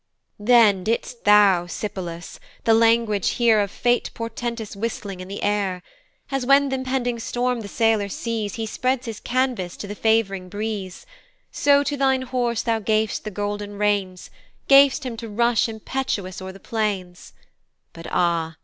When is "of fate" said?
3.59-4.09